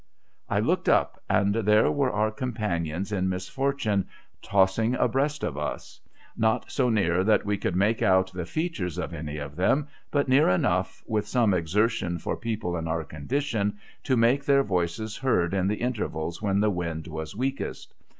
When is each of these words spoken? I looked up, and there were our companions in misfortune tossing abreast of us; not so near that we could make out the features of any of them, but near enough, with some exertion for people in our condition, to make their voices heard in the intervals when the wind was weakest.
I 0.49 0.59
looked 0.59 0.89
up, 0.89 1.21
and 1.29 1.53
there 1.53 1.91
were 1.91 2.09
our 2.11 2.31
companions 2.31 3.11
in 3.11 3.29
misfortune 3.29 4.07
tossing 4.41 4.95
abreast 4.95 5.43
of 5.43 5.59
us; 5.59 6.01
not 6.35 6.71
so 6.71 6.89
near 6.89 7.23
that 7.23 7.45
we 7.45 7.55
could 7.55 7.75
make 7.75 8.01
out 8.01 8.31
the 8.33 8.47
features 8.47 8.97
of 8.97 9.13
any 9.13 9.37
of 9.37 9.55
them, 9.55 9.89
but 10.09 10.27
near 10.27 10.49
enough, 10.49 11.03
with 11.05 11.27
some 11.27 11.53
exertion 11.53 12.17
for 12.17 12.35
people 12.35 12.77
in 12.77 12.87
our 12.87 13.03
condition, 13.03 13.77
to 14.01 14.17
make 14.17 14.43
their 14.43 14.63
voices 14.63 15.17
heard 15.17 15.53
in 15.53 15.67
the 15.67 15.75
intervals 15.75 16.41
when 16.41 16.59
the 16.61 16.71
wind 16.71 17.05
was 17.05 17.35
weakest. 17.35 17.93